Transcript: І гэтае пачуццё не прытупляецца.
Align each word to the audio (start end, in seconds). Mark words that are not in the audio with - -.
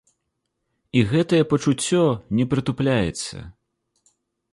І 1.01 1.03
гэтае 1.11 1.41
пачуццё 1.51 2.05
не 2.39 2.45
прытупляецца. 2.53 3.35